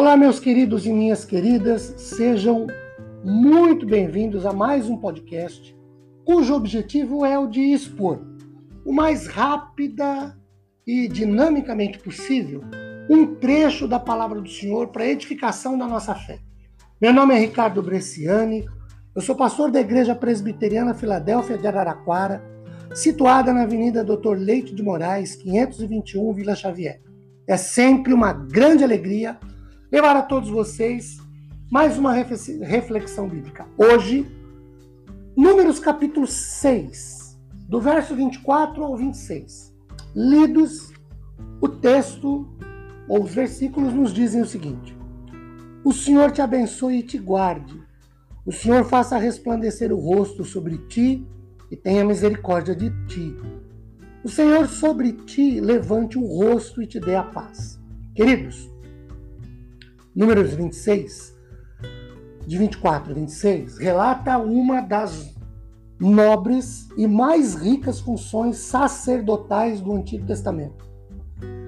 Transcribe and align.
Olá, 0.00 0.16
meus 0.16 0.40
queridos 0.40 0.86
e 0.86 0.92
minhas 0.94 1.26
queridas, 1.26 1.92
sejam 1.98 2.66
muito 3.22 3.84
bem-vindos 3.84 4.46
a 4.46 4.52
mais 4.52 4.88
um 4.88 4.96
podcast 4.96 5.76
cujo 6.24 6.54
objetivo 6.54 7.22
é 7.22 7.38
o 7.38 7.46
de 7.46 7.60
expor 7.60 8.18
o 8.82 8.94
mais 8.94 9.26
rápida 9.26 10.34
e 10.86 11.06
dinamicamente 11.06 11.98
possível 11.98 12.62
um 13.10 13.34
trecho 13.34 13.86
da 13.86 14.00
palavra 14.00 14.40
do 14.40 14.48
Senhor 14.48 14.88
para 14.88 15.06
edificação 15.06 15.76
da 15.76 15.86
nossa 15.86 16.14
fé. 16.14 16.38
Meu 16.98 17.12
nome 17.12 17.34
é 17.34 17.38
Ricardo 17.38 17.82
Bresciani, 17.82 18.64
eu 19.14 19.20
sou 19.20 19.36
pastor 19.36 19.70
da 19.70 19.82
Igreja 19.82 20.14
Presbiteriana 20.14 20.94
Filadélfia 20.94 21.58
de 21.58 21.66
Araraquara, 21.66 22.42
situada 22.94 23.52
na 23.52 23.64
Avenida 23.64 24.02
Doutor 24.02 24.38
Leite 24.38 24.74
de 24.74 24.82
Moraes, 24.82 25.36
521, 25.36 26.32
Vila 26.32 26.56
Xavier. 26.56 27.02
É 27.46 27.58
sempre 27.58 28.14
uma 28.14 28.32
grande 28.32 28.82
alegria 28.82 29.38
levar 29.90 30.16
a 30.16 30.22
todos 30.22 30.48
vocês 30.48 31.18
mais 31.70 31.98
uma 31.98 32.12
reflexão 32.12 33.28
bíblica. 33.28 33.66
Hoje, 33.76 34.26
Números 35.36 35.78
capítulo 35.78 36.26
6, 36.26 37.38
do 37.68 37.80
verso 37.80 38.14
24 38.14 38.84
ao 38.84 38.96
26. 38.96 39.74
Lidos, 40.14 40.92
o 41.60 41.68
texto 41.68 42.46
ou 43.08 43.24
os 43.24 43.34
versículos 43.34 43.92
nos 43.92 44.12
dizem 44.12 44.42
o 44.42 44.46
seguinte: 44.46 44.96
O 45.84 45.92
Senhor 45.92 46.30
te 46.30 46.42
abençoe 46.42 46.98
e 46.98 47.02
te 47.02 47.18
guarde. 47.18 47.80
O 48.44 48.52
Senhor 48.52 48.84
faça 48.84 49.18
resplandecer 49.18 49.92
o 49.92 49.98
rosto 49.98 50.44
sobre 50.44 50.78
ti 50.88 51.26
e 51.70 51.76
tenha 51.76 52.04
misericórdia 52.04 52.74
de 52.74 52.90
ti. 53.06 53.36
O 54.22 54.28
Senhor 54.28 54.68
sobre 54.68 55.12
ti 55.12 55.60
levante 55.60 56.18
o 56.18 56.26
rosto 56.26 56.82
e 56.82 56.86
te 56.86 57.00
dê 57.00 57.16
a 57.16 57.22
paz. 57.22 57.80
Queridos, 58.14 58.69
Números 60.20 60.52
26, 60.52 61.34
de 62.46 62.58
24 62.58 63.10
a 63.10 63.14
26, 63.14 63.78
relata 63.78 64.36
uma 64.36 64.82
das 64.82 65.34
nobres 65.98 66.90
e 66.94 67.06
mais 67.06 67.54
ricas 67.54 68.00
funções 68.00 68.58
sacerdotais 68.58 69.80
do 69.80 69.94
Antigo 69.94 70.26
Testamento: 70.26 70.84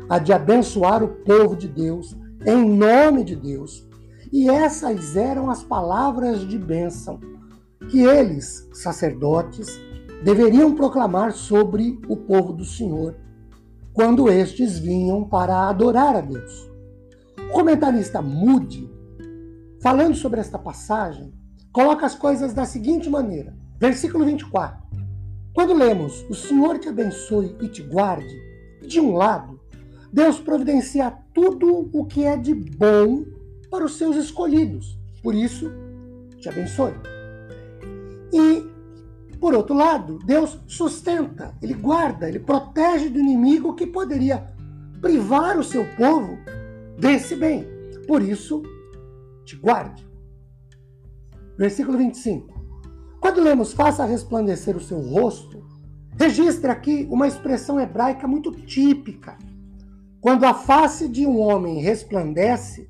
a 0.06 0.19
de 0.19 0.34
abençoar 0.34 1.03
o 1.03 1.09
povo 1.09 1.56
de 1.56 1.67
Deus 1.67 2.14
em 2.44 2.62
nome 2.62 3.25
de 3.25 3.34
Deus. 3.36 3.89
E 4.31 4.50
essas 4.50 5.16
eram 5.16 5.48
as 5.48 5.62
palavras 5.62 6.47
de 6.47 6.59
bênção 6.59 7.19
que 7.89 8.03
eles, 8.03 8.69
sacerdotes, 8.75 9.81
deveriam 10.22 10.75
proclamar 10.75 11.33
sobre 11.33 11.98
o 12.06 12.19
povo 12.19 12.53
do 12.53 12.66
Senhor 12.66 13.16
quando 13.94 14.31
estes 14.31 14.78
vinham 14.78 15.25
para 15.25 15.70
adorar 15.70 16.16
a 16.16 16.20
Deus. 16.20 16.72
O 17.53 17.55
comentarista 17.55 18.22
Moody, 18.22 18.91
falando 19.83 20.14
sobre 20.14 20.41
esta 20.41 20.58
passagem, 20.58 21.34
coloca 21.70 22.06
as 22.06 22.14
coisas 22.14 22.55
da 22.55 22.64
seguinte 22.64 23.11
maneira: 23.11 23.55
versículo 23.78 24.25
24. 24.25 24.83
Quando 25.53 25.75
lemos 25.75 26.25
o 26.31 26.34
Senhor 26.34 26.78
te 26.78 26.89
abençoe 26.89 27.55
e 27.61 27.69
te 27.69 27.83
guarde, 27.83 28.34
de 28.81 28.98
um 28.98 29.12
lado, 29.12 29.61
Deus 30.11 30.41
providencia 30.41 31.11
tudo 31.34 31.91
o 31.92 32.06
que 32.06 32.25
é 32.25 32.39
de 32.39 32.55
bom 32.55 33.22
para 33.70 33.84
os 33.84 33.98
seus 33.98 34.16
escolhidos. 34.16 34.98
Por 35.22 35.34
isso, 35.34 35.70
te 36.41 36.48
abençoe. 36.48 36.94
E, 38.33 39.37
por 39.39 39.53
outro 39.53 39.77
lado, 39.77 40.19
Deus 40.25 40.59
sustenta, 40.66 41.55
ele 41.61 41.75
guarda, 41.75 42.27
ele 42.27 42.39
protege 42.39 43.11
do 43.11 43.20
inimigo 43.20 43.75
que 43.75 43.87
poderia 43.87 44.42
privar 45.03 45.59
o 45.59 45.62
seu 45.62 45.84
povo 45.97 46.39
desse 47.03 47.34
bem. 47.34 47.66
Por 48.06 48.22
isso, 48.22 48.62
te 49.44 49.56
guarde. 49.56 50.06
Versículo 51.59 51.99
25. 51.99 52.62
Quando 53.21 53.43
lemos 53.43 53.72
faça 53.72 54.04
resplandecer 54.04 54.76
o 54.76 54.81
seu 54.81 55.00
rosto, 55.00 55.66
registra 56.16 56.72
aqui 56.72 57.09
uma 57.10 57.26
expressão 57.26 57.81
hebraica 57.81 58.28
muito 58.28 58.53
típica. 58.53 59.37
Quando 60.21 60.44
a 60.44 60.54
face 60.54 61.09
de 61.09 61.26
um 61.26 61.41
homem 61.41 61.81
resplandece, 61.81 62.88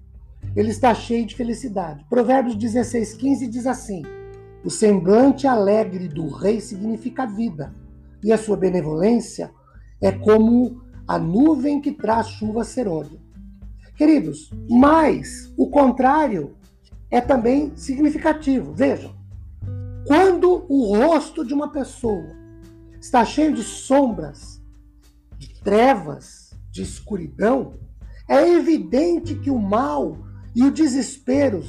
ele 0.54 0.68
está 0.68 0.94
cheio 0.94 1.24
de 1.24 1.34
felicidade. 1.34 2.04
Provérbios 2.10 2.54
16, 2.54 3.14
15 3.14 3.46
diz 3.46 3.66
assim: 3.66 4.02
O 4.62 4.68
semblante 4.68 5.46
alegre 5.46 6.06
do 6.06 6.28
rei 6.28 6.60
significa 6.60 7.24
vida, 7.24 7.74
e 8.22 8.30
a 8.30 8.36
sua 8.36 8.58
benevolência 8.58 9.50
é 10.02 10.12
como 10.12 10.82
a 11.08 11.18
nuvem 11.18 11.80
que 11.80 11.92
traz 11.92 12.28
chuva 12.28 12.62
serôdia. 12.62 13.22
Queridos, 13.96 14.50
mas 14.68 15.52
o 15.56 15.68
contrário 15.68 16.56
é 17.10 17.20
também 17.20 17.72
significativo. 17.76 18.72
Vejam, 18.72 19.14
quando 20.06 20.64
o 20.68 20.96
rosto 20.96 21.44
de 21.44 21.52
uma 21.52 21.70
pessoa 21.70 22.34
está 23.00 23.24
cheio 23.24 23.52
de 23.52 23.62
sombras, 23.62 24.60
de 25.38 25.60
trevas, 25.60 26.54
de 26.70 26.82
escuridão, 26.82 27.74
é 28.28 28.48
evidente 28.48 29.34
que 29.34 29.50
o 29.50 29.58
mal 29.58 30.16
e 30.54 30.62
o 30.64 30.70
desespero 30.70 31.62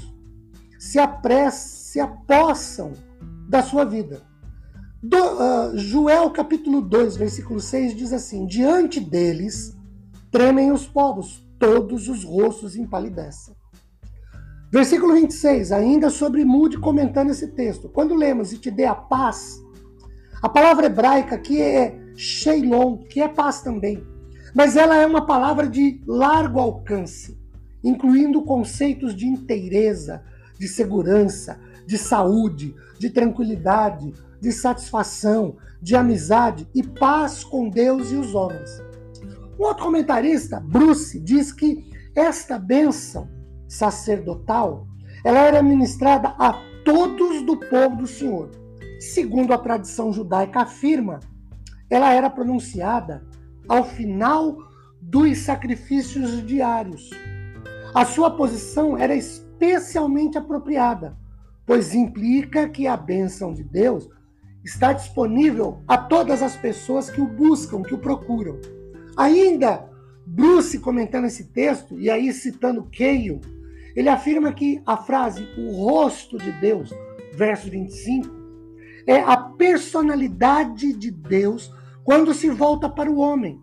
se, 0.79 0.99
apressam, 0.99 1.59
se 1.59 1.99
apossam 1.99 2.93
da 3.49 3.61
sua 3.61 3.83
vida. 3.83 4.21
Do, 5.01 5.17
uh, 5.17 5.77
Joel 5.77 6.29
capítulo 6.31 6.81
2, 6.81 7.17
versículo 7.17 7.59
6 7.59 7.95
diz 7.95 8.13
assim: 8.13 8.45
Diante 8.45 8.99
deles 9.01 9.77
tremem 10.31 10.71
os 10.71 10.87
povos, 10.87 11.45
todos 11.59 12.07
os 12.07 12.23
rostos 12.23 12.75
empalidecem. 12.75 13.55
Versículo 14.71 15.13
26, 15.13 15.71
ainda 15.71 16.09
sobre 16.09 16.43
Mude 16.43 16.79
comentando 16.79 17.29
esse 17.29 17.49
texto. 17.49 17.87
Quando 17.87 18.15
lemos 18.15 18.51
e 18.51 18.57
te 18.57 18.71
dê 18.71 18.85
a 18.85 18.95
paz, 18.95 19.61
a 20.41 20.49
palavra 20.49 20.87
hebraica 20.87 21.35
aqui 21.35 21.61
é 21.61 21.95
Sheilon, 22.15 22.97
que 22.97 23.21
é 23.21 23.27
paz 23.27 23.61
também. 23.61 24.03
Mas 24.53 24.75
ela 24.75 24.95
é 24.95 25.05
uma 25.05 25.25
palavra 25.25 25.67
de 25.67 26.01
largo 26.05 26.59
alcance, 26.59 27.37
incluindo 27.83 28.41
conceitos 28.41 29.15
de 29.15 29.27
inteireza, 29.27 30.23
de 30.59 30.67
segurança, 30.67 31.59
de 31.85 31.97
saúde, 31.97 32.75
de 32.99 33.09
tranquilidade, 33.09 34.13
de 34.41 34.51
satisfação, 34.51 35.55
de 35.81 35.95
amizade 35.95 36.67
e 36.73 36.83
paz 36.83 37.43
com 37.43 37.69
Deus 37.69 38.11
e 38.11 38.15
os 38.15 38.33
homens. 38.35 38.81
Um 39.59 39.63
outro 39.63 39.85
comentarista, 39.85 40.59
Bruce, 40.59 41.19
diz 41.19 41.51
que 41.51 41.91
esta 42.15 42.57
bênção 42.57 43.29
sacerdotal 43.67 44.87
ela 45.23 45.39
era 45.39 45.63
ministrada 45.63 46.29
a 46.37 46.53
todos 46.83 47.41
do 47.43 47.57
povo 47.57 47.97
do 47.97 48.07
Senhor. 48.07 48.49
Segundo 48.99 49.53
a 49.53 49.57
tradição 49.57 50.11
judaica 50.11 50.61
afirma, 50.61 51.19
ela 51.89 52.13
era 52.13 52.29
pronunciada 52.29 53.25
ao 53.67 53.83
final 53.85 54.57
dos 55.01 55.39
sacrifícios 55.39 56.45
diários. 56.45 57.09
A 57.93 58.05
sua 58.05 58.31
posição 58.31 58.97
era 58.97 59.15
especialmente 59.15 60.37
apropriada, 60.37 61.17
pois 61.65 61.93
implica 61.93 62.67
que 62.67 62.87
a 62.87 62.97
bênção 62.97 63.53
de 63.53 63.63
Deus 63.63 64.09
está 64.63 64.93
disponível 64.93 65.81
a 65.87 65.97
todas 65.97 66.41
as 66.41 66.55
pessoas 66.55 67.09
que 67.09 67.21
o 67.21 67.27
buscam, 67.27 67.81
que 67.81 67.93
o 67.93 67.99
procuram. 67.99 68.59
Ainda, 69.15 69.89
Bruce 70.25 70.79
comentando 70.79 71.25
esse 71.25 71.45
texto, 71.45 71.99
e 71.99 72.09
aí 72.09 72.31
citando 72.33 72.83
Keio, 72.83 73.39
ele 73.95 74.09
afirma 74.09 74.51
que 74.51 74.81
a 74.85 74.97
frase 74.97 75.47
o 75.57 75.71
rosto 75.71 76.37
de 76.37 76.51
Deus, 76.53 76.91
verso 77.33 77.69
25, 77.69 78.27
é 79.05 79.19
a 79.19 79.37
personalidade 79.37 80.93
de 80.93 81.11
Deus 81.11 81.71
quando 82.03 82.33
se 82.33 82.49
volta 82.49 82.89
para 82.89 83.11
o 83.11 83.17
homem. 83.17 83.61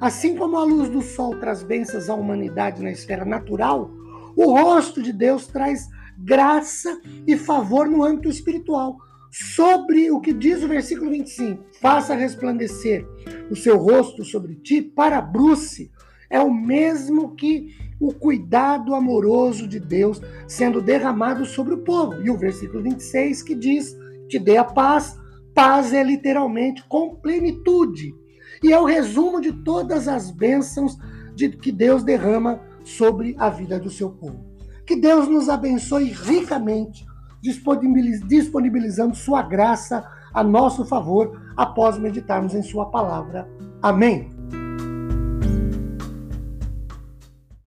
Assim 0.00 0.36
como 0.36 0.58
a 0.58 0.64
luz 0.64 0.90
do 0.90 1.00
sol 1.00 1.38
traz 1.38 1.62
bênçãos 1.62 2.10
à 2.10 2.14
humanidade 2.14 2.82
na 2.82 2.90
esfera 2.90 3.24
natural, 3.24 3.90
o 4.36 4.52
rosto 4.52 5.02
de 5.02 5.12
Deus 5.12 5.46
traz 5.46 5.88
graça 6.18 7.00
e 7.26 7.36
favor 7.36 7.88
no 7.88 8.04
âmbito 8.04 8.28
espiritual 8.28 8.98
sobre 9.30 10.10
o 10.10 10.20
que 10.20 10.32
diz 10.32 10.62
o 10.62 10.68
versículo 10.68 11.10
25: 11.10 11.64
faça 11.80 12.14
resplandecer 12.14 13.06
o 13.50 13.56
seu 13.56 13.76
rosto 13.78 14.24
sobre 14.24 14.56
ti, 14.56 14.82
para 14.82 15.20
Bruce, 15.20 15.90
é 16.28 16.40
o 16.40 16.52
mesmo 16.52 17.34
que 17.34 17.74
o 18.00 18.12
cuidado 18.14 18.94
amoroso 18.94 19.68
de 19.68 19.78
Deus 19.78 20.20
sendo 20.48 20.80
derramado 20.80 21.44
sobre 21.44 21.74
o 21.74 21.78
povo. 21.78 22.22
E 22.22 22.30
o 22.30 22.38
versículo 22.38 22.82
26 22.82 23.42
que 23.42 23.54
diz: 23.54 23.96
te 24.28 24.38
dê 24.38 24.56
a 24.56 24.64
paz. 24.64 25.18
Paz 25.52 25.92
é 25.92 26.02
literalmente 26.02 26.84
com 26.88 27.16
plenitude. 27.16 28.14
E 28.62 28.72
é 28.72 28.78
o 28.78 28.84
resumo 28.84 29.40
de 29.40 29.52
todas 29.52 30.06
as 30.06 30.30
bênçãos 30.30 30.96
de 31.34 31.48
que 31.48 31.72
Deus 31.72 32.04
derrama 32.04 32.60
sobre 32.84 33.34
a 33.38 33.50
vida 33.50 33.78
do 33.78 33.90
seu 33.90 34.10
povo. 34.10 34.44
Que 34.86 34.96
Deus 34.96 35.28
nos 35.28 35.48
abençoe 35.48 36.04
ricamente 36.04 37.04
disponibilizando 37.40 39.14
sua 39.14 39.42
graça 39.42 40.04
a 40.32 40.44
nosso 40.44 40.84
favor 40.84 41.40
após 41.56 41.98
meditarmos 41.98 42.54
em 42.54 42.62
sua 42.62 42.86
palavra. 42.86 43.48
Amém. 43.82 44.39